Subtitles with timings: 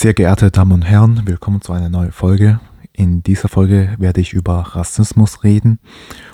[0.00, 2.58] Sehr geehrte Damen und Herren, willkommen zu einer neuen Folge.
[2.94, 5.78] In dieser Folge werde ich über Rassismus reden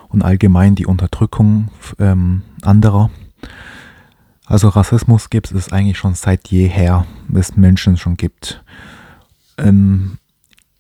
[0.07, 3.11] und allgemein die Unterdrückung ähm, anderer.
[4.45, 8.63] Also Rassismus gibt es eigentlich schon seit jeher, es Menschen schon gibt.
[9.59, 10.19] Ähm,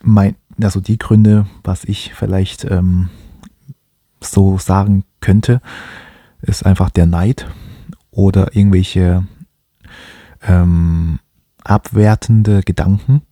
[0.04, 3.08] mein, also die Gründe, was ich vielleicht ähm,
[4.20, 5.60] so sagen könnte,
[6.40, 7.48] ist einfach der Neid
[8.12, 9.26] oder irgendwelche
[10.46, 11.18] ähm,
[11.70, 13.22] abwertende Gedanken,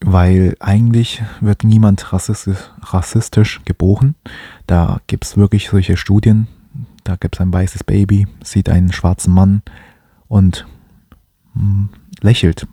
[0.00, 4.14] weil eigentlich wird niemand rassistisch, rassistisch geboren.
[4.66, 6.46] Da gibt es wirklich solche Studien,
[7.04, 9.62] da gibt es ein weißes Baby, sieht einen schwarzen Mann
[10.28, 10.66] und
[11.54, 11.88] mh, hm,
[12.20, 12.66] lächelt.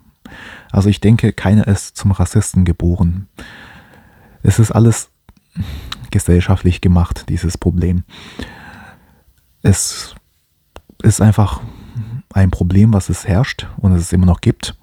[0.70, 3.28] Also ich denke, keiner ist zum Rassisten geboren.
[4.42, 5.10] Es ist alles
[6.10, 8.04] gesellschaftlich gemacht, dieses Problem.
[9.62, 10.14] Es
[11.02, 11.60] ist einfach
[12.32, 14.76] ein Problem, was es herrscht und es immer noch gibt.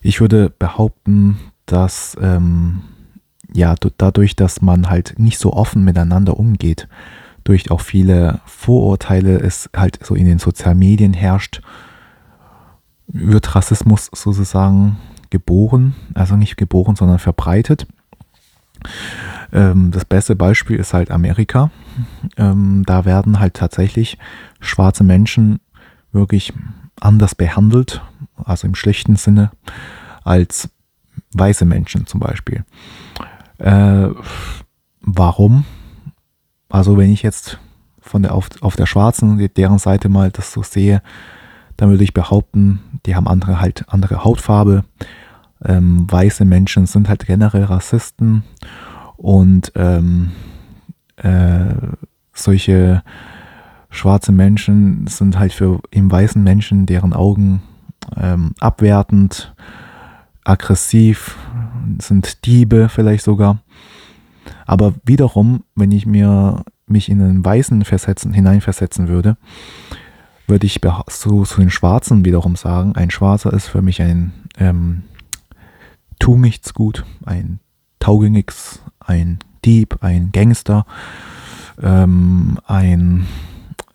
[0.00, 2.82] Ich würde behaupten, dass ähm,
[3.52, 6.88] ja dadurch, dass man halt nicht so offen miteinander umgeht,
[7.44, 11.62] durch auch viele Vorurteile es halt so in den sozialen Medien herrscht,
[13.06, 14.96] wird Rassismus sozusagen
[15.30, 17.86] geboren, also nicht geboren, sondern verbreitet.
[19.52, 21.70] Ähm, das beste Beispiel ist halt Amerika.
[22.36, 24.18] Ähm, da werden halt tatsächlich
[24.60, 25.60] schwarze Menschen
[26.12, 26.52] wirklich
[27.00, 28.02] anders behandelt,
[28.36, 29.50] also im schlechten Sinne,
[30.24, 30.68] als
[31.34, 32.64] weiße Menschen zum Beispiel.
[33.58, 34.08] Äh,
[35.00, 35.64] warum?
[36.68, 37.58] Also wenn ich jetzt
[38.00, 41.02] von der auf, auf der schwarzen, deren Seite mal das so sehe,
[41.76, 44.84] dann würde ich behaupten, die haben andere halt andere Hautfarbe.
[45.64, 48.42] Ähm, weiße Menschen sind halt generell Rassisten
[49.16, 50.32] und ähm,
[51.16, 51.74] äh,
[52.32, 53.02] solche
[53.92, 57.62] schwarze Menschen sind halt für im weißen Menschen, deren Augen
[58.16, 59.54] ähm, abwertend,
[60.44, 61.38] aggressiv,
[62.00, 63.60] sind Diebe vielleicht sogar.
[64.66, 69.36] Aber wiederum, wenn ich mir mich in einen Weißen versetzen, hineinversetzen würde,
[70.46, 75.04] würde ich zu, zu den Schwarzen wiederum sagen, ein Schwarzer ist für mich ein ähm,
[76.18, 77.60] tu nichts gut, ein
[77.98, 80.86] Taugenichts, ein Dieb, ein Gangster,
[81.80, 83.26] ähm, ein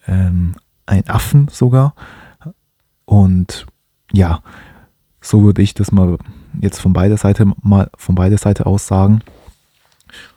[0.08, 1.94] ähm, ein Affen sogar.
[3.06, 3.66] Und
[4.12, 4.42] ja,
[5.22, 6.18] so würde ich das mal
[6.62, 9.22] jetzt von beider Seite mal von beider Seite aus sagen.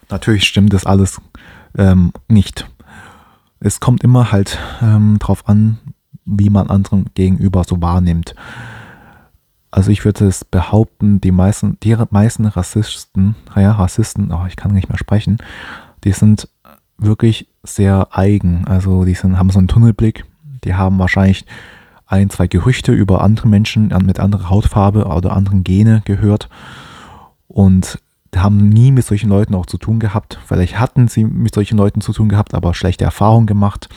[0.08, 1.20] Natürlich stimmt das alles
[1.76, 2.69] ähm, nicht.
[3.60, 5.78] Es kommt immer halt ähm, drauf an,
[6.25, 8.34] wie man anderen gegenüber so wahrnimmt.
[9.70, 14.72] Also ich würde es behaupten, die meisten, die meisten Rassisten, ja, Rassisten, oh, ich kann
[14.72, 15.38] nicht mehr sprechen,
[16.02, 16.48] die sind
[17.00, 18.65] wirklich sehr eigen.
[18.66, 20.25] Also die sind, haben so einen Tunnelblick.
[20.65, 21.47] Die haben wahrscheinlich
[22.06, 26.49] ein, zwei Gerüchte über andere Menschen mit anderer Hautfarbe oder anderen Gene gehört
[27.49, 27.99] und
[28.37, 30.38] haben nie mit solchen Leuten auch zu tun gehabt.
[30.47, 33.88] Vielleicht hatten sie mit solchen Leuten zu tun gehabt, aber schlechte Erfahrungen gemacht.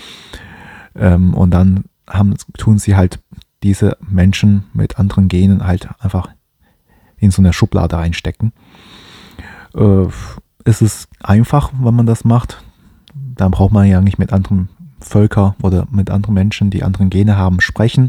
[0.96, 3.20] Ähm, und dann haben, tun sie halt
[3.62, 6.30] diese Menschen mit anderen Genen halt einfach
[7.18, 8.53] in so eine Schublade einstecken.
[9.75, 10.08] Äh,
[10.66, 12.64] es ist einfach, wenn man das macht
[13.43, 14.69] dann braucht man ja nicht mit anderen
[15.01, 18.07] Völkern oder mit anderen Menschen, die anderen Gene haben, sprechen.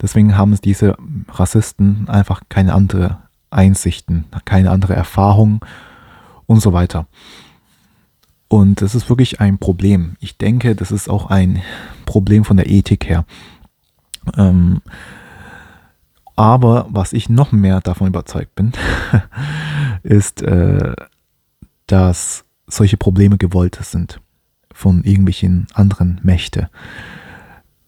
[0.00, 0.96] Deswegen haben diese
[1.28, 3.18] Rassisten einfach keine andere
[3.50, 5.62] Einsichten, keine andere Erfahrung
[6.46, 7.06] und so weiter.
[8.48, 10.16] Und das ist wirklich ein Problem.
[10.20, 11.60] Ich denke, das ist auch ein
[12.06, 13.26] Problem von der Ethik her.
[14.38, 14.80] Ähm,
[16.34, 18.72] aber was ich noch mehr davon überzeugt bin,
[20.02, 20.94] ist, äh,
[21.86, 24.18] dass solche Probleme gewollt sind
[24.80, 26.68] von irgendwelchen anderen Mächten.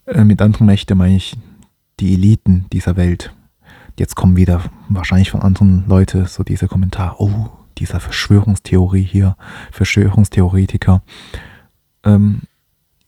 [0.06, 1.36] Äh, mit anderen Mächten meine ich
[2.00, 3.34] die Eliten dieser Welt.
[3.98, 7.48] Jetzt kommen wieder wahrscheinlich von anderen Leuten so dieser Kommentar, oh,
[7.78, 9.36] dieser Verschwörungstheorie hier,
[9.70, 11.02] Verschwörungstheoretiker.
[12.04, 12.42] Ähm,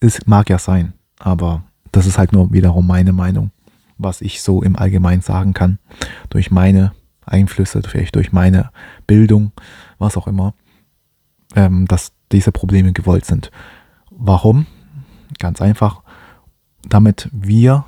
[0.00, 1.62] es mag ja sein, aber
[1.92, 3.50] das ist halt nur wiederum meine Meinung,
[3.98, 5.78] was ich so im Allgemeinen sagen kann,
[6.30, 6.92] durch meine
[7.26, 8.70] Einflüsse, vielleicht durch meine
[9.06, 9.52] Bildung,
[9.98, 10.54] was auch immer
[11.54, 13.50] ähm, dass diese Probleme gewollt sind.
[14.10, 14.66] Warum?
[15.38, 16.02] Ganz einfach,
[16.88, 17.84] damit wir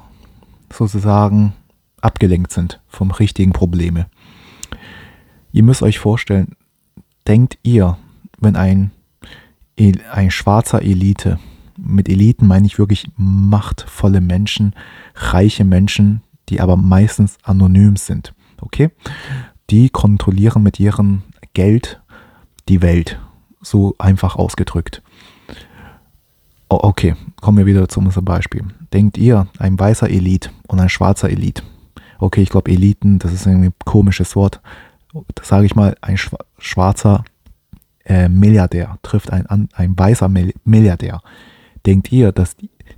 [0.72, 1.52] sozusagen
[2.00, 4.06] abgelenkt sind vom richtigen Probleme.
[5.52, 6.56] Ihr müsst euch vorstellen,
[7.26, 7.98] denkt ihr,
[8.38, 8.90] wenn ein,
[10.12, 11.38] ein schwarzer Elite,
[11.76, 14.74] mit Eliten meine ich wirklich machtvolle Menschen,
[15.14, 18.90] reiche Menschen, die aber meistens anonym sind, okay?
[19.70, 21.22] Die kontrollieren mit ihrem
[21.54, 22.00] Geld
[22.68, 23.18] die Welt
[23.66, 25.02] so einfach ausgedrückt.
[26.68, 28.64] Okay, kommen wir wieder zu unserem Beispiel.
[28.92, 31.62] Denkt ihr, ein weißer Elite und ein schwarzer Elite,
[32.18, 34.60] okay, ich glaube Eliten, das ist ein komisches Wort,
[35.42, 36.18] sage ich mal, ein
[36.58, 37.24] schwarzer
[38.04, 40.30] äh, Milliardär trifft ein, ein weißer
[40.64, 41.20] Milliardär.
[41.84, 42.56] Denkt ihr, dass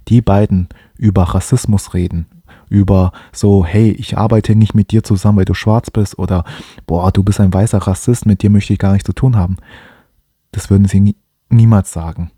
[0.09, 2.27] die beiden über Rassismus reden,
[2.69, 6.45] über so, hey, ich arbeite nicht mit dir zusammen, weil du schwarz bist oder
[6.87, 9.57] boah, du bist ein weißer Rassist, mit dir möchte ich gar nichts zu tun haben.
[10.53, 11.17] Das würden sie nie,
[11.49, 12.31] niemals sagen.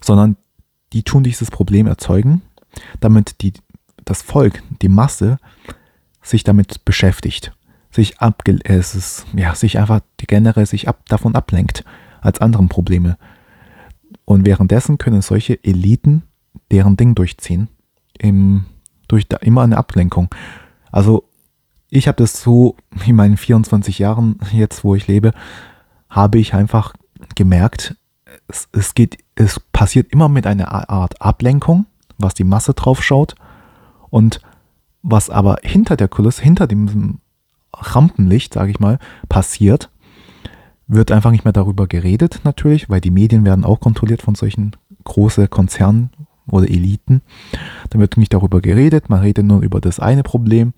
[0.00, 0.36] Sondern
[0.92, 2.42] die tun dieses Problem erzeugen,
[3.00, 3.52] damit die,
[4.04, 5.38] das Volk, die Masse,
[6.22, 7.52] sich damit beschäftigt,
[7.90, 11.84] sich abge es ist, ja, sich einfach generell sich ab, davon ablenkt
[12.20, 13.16] als anderen Probleme.
[14.24, 16.24] Und währenddessen können solche Eliten
[16.70, 17.68] deren Ding durchziehen,
[18.18, 18.66] im,
[19.08, 20.28] durch da, immer eine Ablenkung.
[20.90, 21.28] Also
[21.90, 22.76] ich habe das so
[23.06, 25.32] in meinen 24 Jahren jetzt, wo ich lebe,
[26.08, 26.94] habe ich einfach
[27.34, 27.96] gemerkt,
[28.48, 31.86] es, es geht, es passiert immer mit einer Art Ablenkung,
[32.18, 33.34] was die Masse drauf schaut
[34.10, 34.40] und
[35.02, 37.18] was aber hinter der Kulisse, hinter dem
[37.72, 38.98] Rampenlicht, sage ich mal,
[39.28, 39.90] passiert,
[40.86, 44.72] wird einfach nicht mehr darüber geredet natürlich, weil die Medien werden auch kontrolliert von solchen
[45.04, 46.10] großen Konzernen
[46.48, 47.22] oder Eliten.
[47.90, 50.72] Da wird nicht darüber geredet, man redet nur über das eine Problem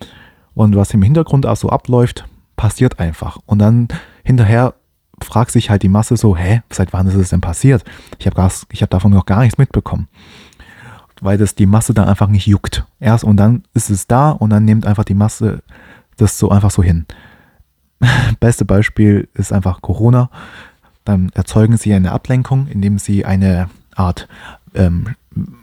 [0.54, 2.26] und was im Hintergrund auch so abläuft,
[2.56, 3.38] passiert einfach.
[3.46, 3.88] Und dann
[4.24, 4.74] hinterher
[5.22, 7.84] fragt sich halt die Masse so, hä, seit wann ist es denn passiert?
[8.18, 10.08] Ich habe hab davon noch gar nichts mitbekommen.
[11.20, 12.84] Weil das die Masse dann einfach nicht juckt.
[13.00, 15.62] Erst und dann ist es da und dann nimmt einfach die Masse
[16.16, 17.06] das so einfach so hin.
[18.40, 20.30] Beste Beispiel ist einfach Corona.
[21.04, 24.28] Dann erzeugen sie eine Ablenkung, indem sie eine Art
[24.74, 25.14] ähm,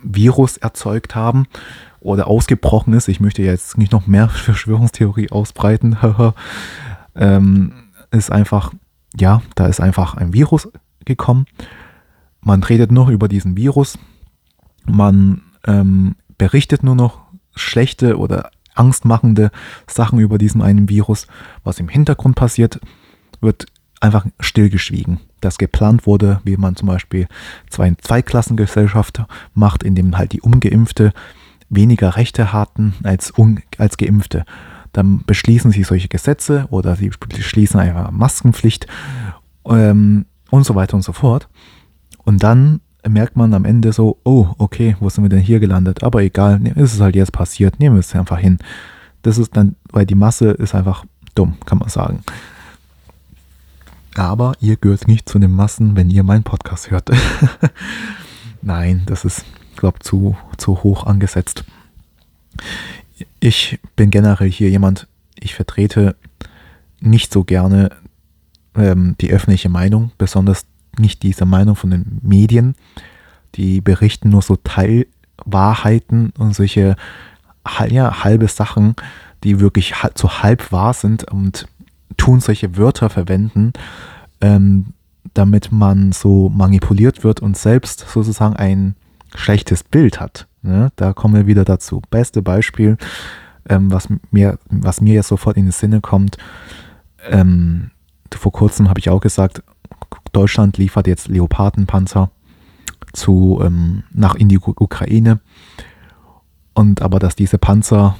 [0.04, 1.48] Virus erzeugt haben
[2.00, 3.08] oder ausgebrochen ist.
[3.08, 5.98] Ich möchte jetzt nicht noch mehr Verschwörungstheorie ausbreiten.
[7.16, 7.74] ähm,
[8.12, 8.72] ist einfach
[9.20, 10.70] ja, da ist einfach ein Virus
[11.06, 11.46] gekommen.
[12.42, 13.98] Man redet nur über diesen Virus.
[14.86, 17.22] Man ähm, berichtet nur noch
[17.56, 19.52] schlechte oder angstmachende
[19.88, 21.28] Sachen über diesen einen Virus.
[21.64, 22.80] Was im Hintergrund passiert,
[23.42, 23.66] wird
[24.02, 25.22] einfach stillgeschwiegen.
[25.42, 27.28] Das geplant wurde, wie man zum Beispiel
[27.70, 29.24] zwei Zweiklassengesellschaft
[29.54, 31.14] macht, in dem halt die Ungeimpfte
[31.70, 33.34] weniger Rechte hatten als,
[33.78, 34.46] als Geimpfte
[34.96, 38.88] dann beschließen sie solche Gesetze oder sie beschließen eine Maskenpflicht
[39.66, 41.50] ähm, und so weiter und so fort.
[42.24, 46.04] Und dann merkt man am Ende so, oh, okay, wo sind wir denn hier gelandet?
[46.04, 48.58] Aber egal, ne, ist es halt jetzt passiert, nehmen wir es einfach hin.
[49.22, 51.06] Das ist dann, weil die Masse ist einfach
[51.36, 52.22] dumm, kann man sagen.
[54.16, 57.10] Aber ihr gehört nicht zu den Massen, wenn ihr meinen Podcast hört.
[58.62, 59.44] Nein, das ist,
[59.76, 61.66] glaube ich, zu, zu hoch angesetzt
[63.40, 65.08] ich bin generell hier jemand,
[65.40, 66.16] ich vertrete
[67.00, 67.92] nicht so gerne
[68.76, 70.66] ähm, die öffentliche Meinung, besonders
[70.98, 72.76] nicht diese Meinung von den Medien.
[73.56, 76.96] Die berichten nur so Teilwahrheiten und solche
[77.90, 78.96] ja, halbe Sachen,
[79.44, 81.68] die wirklich zu halb wahr sind und
[82.18, 83.74] tun solche Wörter verwenden,
[84.42, 84.94] ähm,
[85.34, 88.96] damit man so manipuliert wird und selbst sozusagen ein
[89.34, 90.48] schlechtes Bild hat.
[90.66, 90.92] Ne?
[90.96, 92.02] Da kommen wir wieder dazu.
[92.10, 92.98] Beste Beispiel,
[93.70, 96.38] ähm, was, mir, was mir jetzt sofort in den Sinne kommt.
[97.30, 97.92] Ähm,
[98.34, 99.64] vor kurzem habe ich auch gesagt,
[100.34, 102.30] Deutschland liefert jetzt Leopardenpanzer
[103.14, 105.40] zu, ähm, nach in die Ukraine.
[106.74, 108.18] Und aber dass diese Panzer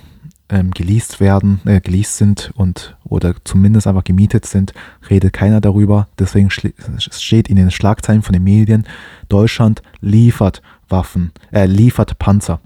[0.50, 4.74] ähm, geleast werden, äh, geleast sind und oder zumindest einfach gemietet sind,
[5.10, 6.08] redet keiner darüber.
[6.20, 8.86] Deswegen steht in den Schlagzeilen von den Medien,
[9.28, 12.60] Deutschland liefert Waffen, äh, liefert Panzer.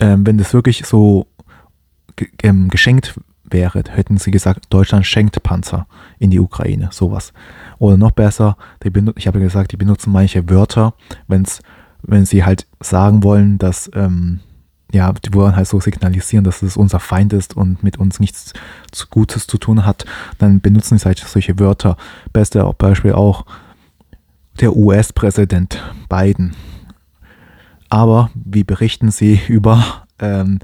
[0.00, 1.26] Ähm, wenn das wirklich so
[2.42, 5.86] ähm, geschenkt wäre, hätten sie gesagt, Deutschland schenkt Panzer
[6.18, 7.32] in die Ukraine, sowas.
[7.78, 8.56] Oder noch besser,
[9.16, 10.94] ich habe gesagt, die benutzen manche Wörter,
[11.26, 11.60] wenn's,
[12.02, 14.40] wenn sie halt sagen wollen, dass, ähm,
[14.92, 18.54] ja, die wollen halt so signalisieren, dass es unser Feind ist und mit uns nichts
[19.10, 20.06] Gutes zu tun hat,
[20.38, 21.96] dann benutzen sie halt solche Wörter.
[22.32, 23.44] Beste Beispiel auch,
[24.60, 26.54] der US-Präsident Biden.
[27.88, 30.58] Aber wie berichten Sie über ähm,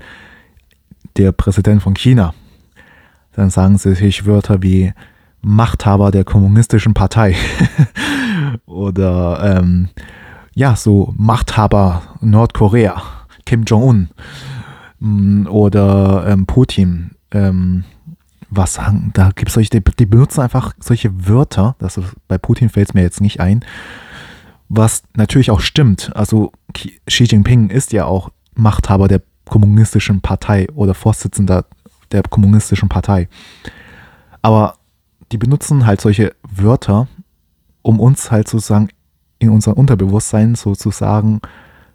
[1.16, 2.34] der Präsident von China?
[3.32, 4.92] Dann sagen sie sich Wörter wie
[5.42, 7.36] Machthaber der kommunistischen Partei
[8.66, 9.88] oder ähm,
[10.54, 13.02] ja, so Machthaber Nordkorea,
[13.44, 14.08] Kim Jong-un
[15.00, 17.10] mm, oder ähm, Putin.
[17.32, 17.84] Ähm,
[18.56, 18.80] was
[19.12, 22.94] da gibt es solche, die, benutzen einfach solche Wörter, das ist, bei Putin fällt es
[22.94, 23.64] mir jetzt nicht ein,
[24.68, 26.14] was natürlich auch stimmt.
[26.14, 31.66] Also Xi Jinping ist ja auch Machthaber der kommunistischen Partei oder Vorsitzender
[32.12, 33.28] der kommunistischen Partei.
[34.42, 34.76] Aber
[35.32, 37.08] die benutzen halt solche Wörter,
[37.82, 38.88] um uns halt sozusagen
[39.38, 41.40] in unser Unterbewusstsein sozusagen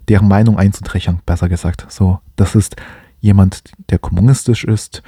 [0.07, 1.85] deren Meinung einzuträchern, besser gesagt.
[1.89, 2.75] So, das ist
[3.19, 5.03] jemand, der kommunistisch ist,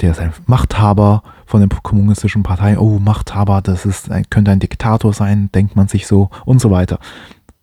[0.00, 2.78] der ist ein Machthaber von der kommunistischen Partei.
[2.78, 6.98] Oh, Machthaber, das ist, könnte ein Diktator sein, denkt man sich so und so weiter.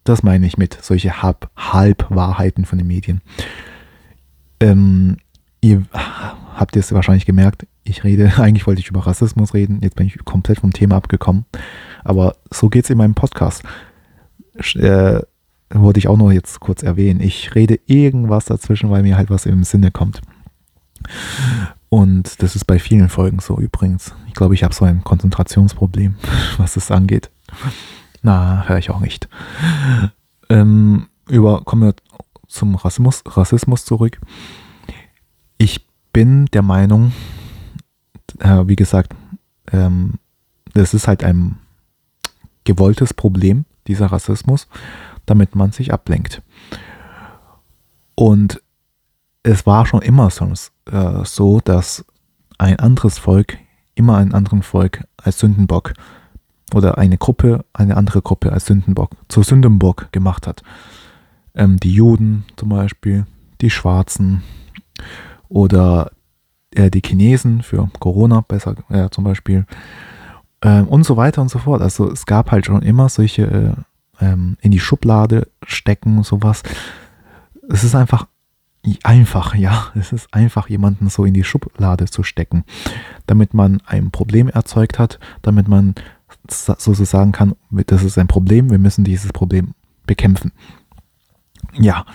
[0.03, 3.21] Das meine ich mit solche Halb Halbwahrheiten von den Medien.
[4.59, 5.17] Ähm,
[5.61, 5.83] ihr
[6.55, 10.23] habt es wahrscheinlich gemerkt, ich rede, eigentlich wollte ich über Rassismus reden, jetzt bin ich
[10.25, 11.45] komplett vom Thema abgekommen.
[12.03, 13.63] Aber so geht es in meinem Podcast.
[14.75, 15.19] Äh,
[15.71, 17.21] wollte ich auch noch jetzt kurz erwähnen.
[17.21, 20.21] Ich rede irgendwas dazwischen, weil mir halt was im Sinne kommt.
[21.89, 24.13] Und das ist bei vielen Folgen so übrigens.
[24.27, 26.15] Ich glaube, ich habe so ein Konzentrationsproblem,
[26.57, 27.29] was das angeht.
[28.21, 29.27] Na, höre ich auch nicht.
[30.49, 31.95] Ähm, über, kommen wir
[32.47, 34.19] zum Rassismus, Rassismus zurück.
[35.57, 37.11] Ich bin der Meinung,
[38.39, 39.15] äh, wie gesagt,
[39.71, 40.15] ähm,
[40.73, 41.57] das ist halt ein
[42.63, 44.67] gewolltes Problem, dieser Rassismus,
[45.25, 46.41] damit man sich ablenkt.
[48.15, 48.61] Und
[49.43, 50.51] es war schon immer so,
[50.91, 52.05] äh, so, dass
[52.57, 53.57] ein anderes Volk
[53.95, 55.93] immer einen anderen Volk als Sündenbock
[56.73, 60.61] oder eine Gruppe eine andere Gruppe als Sündenbock zu Sündenbock gemacht hat.
[61.55, 63.25] Ähm, die Juden zum Beispiel,
[63.61, 64.43] die Schwarzen
[65.47, 66.11] oder
[66.71, 69.65] äh, die Chinesen für Corona besser äh, zum Beispiel
[70.61, 71.81] ähm, und so weiter und so fort.
[71.81, 73.43] Also es gab halt schon immer solche
[74.19, 76.63] äh, ähm, in die Schublade stecken sowas.
[77.69, 78.27] Es ist einfach
[79.03, 82.63] einfach, ja, es ist einfach, jemanden so in die Schublade zu stecken,
[83.27, 85.95] damit man ein Problem erzeugt hat, damit man
[86.47, 89.73] sozusagen kann, das ist ein Problem, wir müssen dieses Problem
[90.05, 90.51] bekämpfen.
[91.73, 92.05] Ja.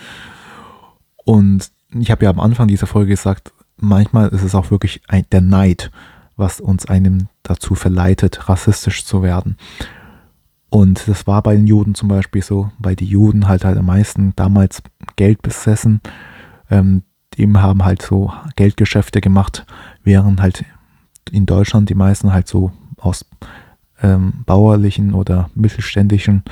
[1.25, 5.25] Und ich habe ja am Anfang dieser Folge gesagt, manchmal ist es auch wirklich ein,
[5.33, 5.91] der Neid,
[6.37, 9.57] was uns einem dazu verleitet, rassistisch zu werden.
[10.71, 13.87] Und das war bei den Juden zum Beispiel so, weil die Juden halt halt am
[13.87, 14.83] meisten damals
[15.15, 16.01] Geld besessen
[16.71, 17.03] ähm,
[17.37, 19.67] die haben halt so Geldgeschäfte gemacht,
[20.03, 20.65] während halt
[21.31, 23.25] in Deutschland die meisten halt so aus
[24.03, 26.43] ähm, bauerlichen oder mittelständischen,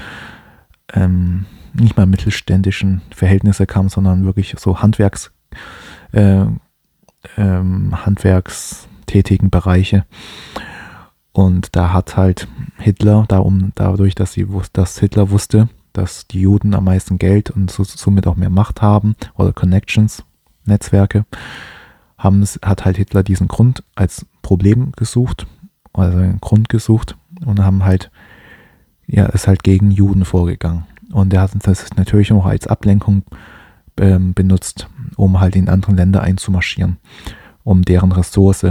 [0.92, 5.33] ähm, nicht mal mittelständischen Verhältnisse kamen, sondern wirklich so Handwerks,
[6.12, 6.45] äh,
[7.37, 10.04] ähm, handwerkstätigen Bereiche.
[11.33, 16.75] Und da hat halt Hitler, darum, dadurch, dass, sie, dass Hitler wusste, dass die Juden
[16.75, 20.25] am meisten Geld und so, somit auch mehr Macht haben oder Connections,
[20.64, 21.25] Netzwerke,
[22.18, 25.46] haben, hat halt Hitler diesen Grund als Problem gesucht,
[25.92, 28.11] also einen Grund gesucht und haben halt,
[29.06, 30.84] ja, ist halt gegen Juden vorgegangen.
[31.12, 33.25] Und er hat das natürlich auch als Ablenkung
[33.99, 36.96] ähm, benutzt, um halt in andere Länder einzumarschieren,
[37.64, 38.66] um deren Ressource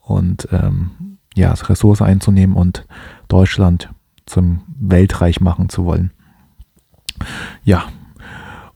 [0.00, 0.90] und ähm,
[1.34, 2.86] ja, Ressource einzunehmen und
[3.28, 3.90] Deutschland
[4.26, 6.10] zum Weltreich machen zu wollen.
[7.64, 7.84] Ja,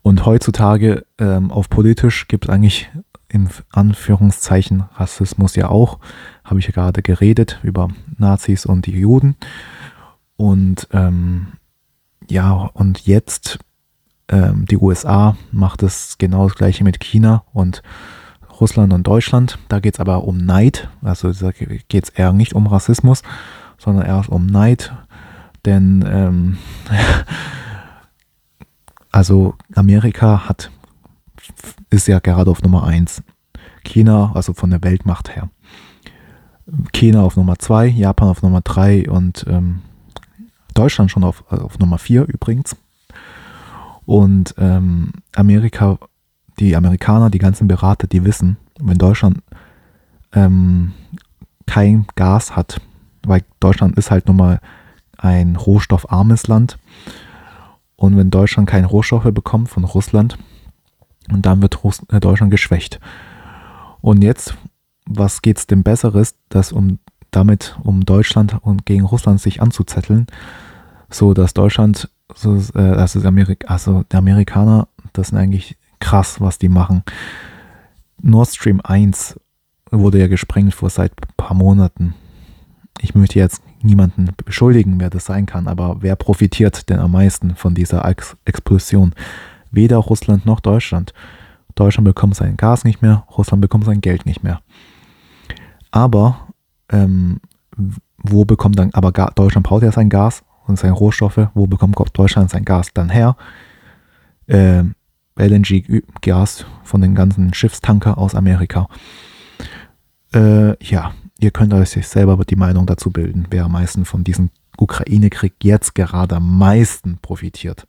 [0.02, 2.90] und heutzutage ähm, auf politisch gibt es eigentlich
[3.28, 5.98] in Anführungszeichen Rassismus ja auch.
[6.44, 7.88] Habe ich ja gerade geredet über
[8.18, 9.36] Nazis und die Juden.
[10.36, 11.48] Und ähm,
[12.28, 13.58] ja, und jetzt
[14.28, 17.82] ähm, die USA macht es genau das gleiche mit China und
[18.60, 19.58] Russland und Deutschland.
[19.68, 20.88] Da geht es aber um Neid.
[21.02, 23.22] Also da geht es eher nicht um Rassismus,
[23.78, 24.92] sondern eher um Neid.
[25.64, 26.58] Denn ähm,
[29.14, 30.72] Also Amerika hat,
[31.88, 33.22] ist ja gerade auf Nummer 1.
[33.84, 35.50] China, also von der Weltmacht her.
[36.92, 39.82] China auf Nummer 2, Japan auf Nummer 3 und ähm,
[40.74, 42.74] Deutschland schon auf, äh, auf Nummer 4 übrigens.
[44.04, 45.96] Und ähm, Amerika,
[46.58, 49.42] die Amerikaner, die ganzen Berater, die wissen, wenn Deutschland
[50.32, 50.92] ähm,
[51.66, 52.80] kein Gas hat,
[53.24, 54.60] weil Deutschland ist halt nun mal
[55.16, 56.78] ein rohstoffarmes Land,
[57.96, 60.38] und wenn Deutschland keine Rohstoffe bekommt von Russland,
[61.30, 61.78] und dann wird
[62.10, 63.00] äh, Deutschland geschwächt.
[64.00, 64.54] Und jetzt,
[65.06, 66.98] was geht es denn Besseres, dass um
[67.30, 70.26] damit um Deutschland und gegen Russland sich anzuzetteln,
[71.10, 76.58] so dass Deutschland, so, äh, also, Amerik also die Amerikaner, das sind eigentlich krass, was
[76.58, 77.02] die machen.
[78.20, 79.40] Nord Stream 1
[79.90, 82.14] wurde ja gesprengt vor seit ein paar Monaten.
[83.00, 87.54] Ich möchte jetzt niemanden beschuldigen, wer das sein kann, aber wer profitiert denn am meisten
[87.54, 89.14] von dieser Ex Explosion?
[89.70, 91.12] Weder Russland noch Deutschland.
[91.74, 94.60] Deutschland bekommt sein Gas nicht mehr, Russland bekommt sein Geld nicht mehr.
[95.90, 96.48] Aber
[96.90, 97.40] ähm,
[98.18, 102.50] wo bekommt dann, aber Deutschland braucht ja sein Gas und seine Rohstoffe, wo bekommt Deutschland
[102.50, 103.36] sein Gas dann her?
[104.46, 104.84] Äh,
[105.36, 108.88] LNG-Gas von den ganzen Schiffstanker aus Amerika.
[110.32, 114.50] Äh, ja, Ihr könnt euch selber die Meinung dazu bilden, wer am meisten von diesem
[114.78, 117.86] Ukraine-Krieg jetzt gerade am meisten profitiert.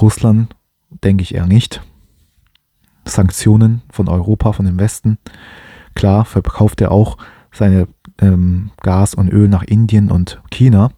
[0.00, 0.54] Russland
[0.90, 1.82] denke ich eher nicht.
[3.04, 5.18] Sanktionen von Europa, von dem Westen.
[5.94, 7.18] Klar, verkauft er auch
[7.52, 7.86] seine
[8.20, 10.90] ähm, Gas und Öl nach Indien und China.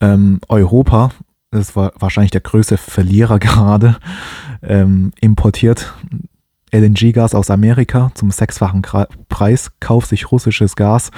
[0.00, 1.10] Ähm, Europa,
[1.50, 3.96] das war wahrscheinlich der größte Verlierer gerade,
[4.62, 5.94] ähm, importiert
[6.72, 8.82] LNG-Gas aus Amerika zum sechsfachen
[9.28, 11.10] Preis, kauft sich russisches Gas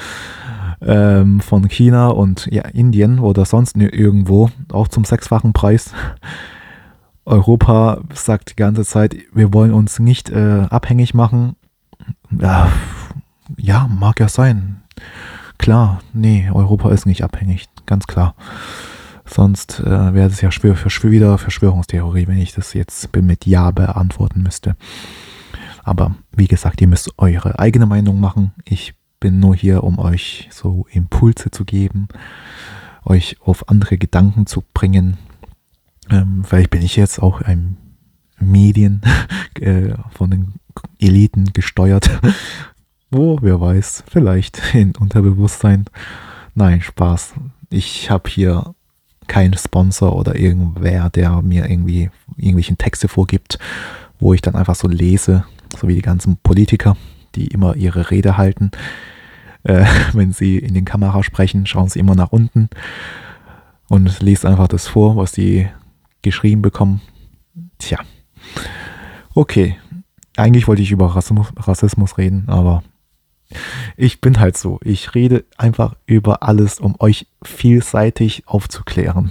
[0.81, 5.93] ähm, von China und ja, Indien oder sonst irgendwo, auch zum sechsfachen Preis.
[7.25, 11.57] Europa sagt die ganze Zeit, wir wollen uns nicht äh, abhängig machen.
[12.31, 12.69] Ja,
[13.57, 14.83] ja, mag ja sein.
[15.59, 18.35] Klar, nee, Europa ist nicht abhängig, ganz klar.
[19.25, 23.71] Sonst äh, wäre es ja schwör, verschwör, wieder Verschwörungstheorie, wenn ich das jetzt mit Ja
[23.71, 24.77] beantworten müsste.
[25.83, 28.53] Aber wie gesagt, ihr müsst eure eigene Meinung machen.
[28.65, 32.09] Ich bin nur hier, um euch so Impulse zu geben,
[33.05, 35.17] euch auf andere Gedanken zu bringen.
[36.11, 37.77] Ähm, vielleicht bin ich jetzt auch ein
[38.39, 39.03] Medien
[39.61, 40.55] äh, von den
[40.99, 42.11] Eliten gesteuert.
[43.11, 45.87] Wo, wer weiß, vielleicht in Unterbewusstsein.
[46.55, 47.35] Nein, Spaß.
[47.71, 48.75] Ich habe hier
[49.27, 53.59] keinen Sponsor oder irgendwer, der mir irgendwie irgendwelchen Texte vorgibt,
[54.19, 55.45] wo ich dann einfach so lese
[55.79, 56.97] so wie die ganzen Politiker,
[57.35, 58.71] die immer ihre Rede halten.
[59.65, 62.69] Äh, wenn sie in den Kamera sprechen, schauen sie immer nach unten
[63.89, 65.69] und lesen einfach das vor, was sie
[66.23, 67.01] geschrieben bekommen.
[67.79, 67.99] Tja.
[69.35, 69.77] Okay.
[70.37, 72.83] Eigentlich wollte ich über Rassismus, Rassismus reden, aber
[73.97, 74.81] ich bin halt so.
[74.83, 79.31] Ich rede einfach über alles, um euch vielseitig aufzuklären.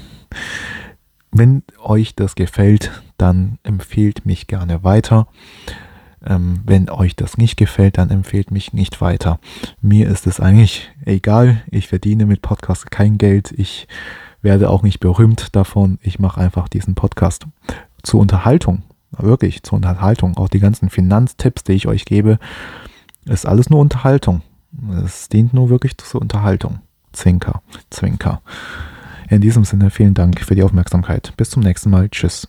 [1.32, 5.28] Wenn euch das gefällt, dann empfehlt mich gerne weiter.
[6.26, 9.40] Ähm, wenn euch das nicht gefällt, dann empfehlt mich nicht weiter.
[9.82, 11.62] Mir ist es eigentlich egal.
[11.72, 13.52] Ich verdiene mit Podcasts kein Geld.
[13.58, 13.88] Ich
[14.42, 16.00] werde auch nicht berühmt davon.
[16.02, 17.48] Ich mache einfach diesen Podcast
[18.04, 18.84] zur Unterhaltung.
[19.12, 20.38] Wirklich zur Unterhaltung.
[20.38, 22.40] Auch die ganzen Finanztipps, die ich euch gebe,
[23.26, 24.42] ist alles nur Unterhaltung.
[25.04, 26.80] Es dient nur wirklich zur Unterhaltung.
[27.12, 28.42] Zwinker, Zwinker.
[29.30, 31.34] In diesem Sinne vielen Dank für die Aufmerksamkeit.
[31.38, 32.10] Bis zum nächsten Mal.
[32.10, 32.48] Tschüss.